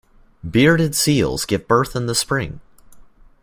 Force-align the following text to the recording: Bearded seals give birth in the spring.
Bearded 0.43 0.95
seals 0.95 1.45
give 1.45 1.67
birth 1.67 1.95
in 1.95 2.07
the 2.07 2.15
spring. 2.15 2.59